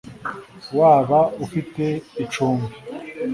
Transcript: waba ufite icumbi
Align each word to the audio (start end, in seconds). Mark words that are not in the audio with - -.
waba 0.77 1.19
ufite 1.45 1.85
icumbi 2.23 2.73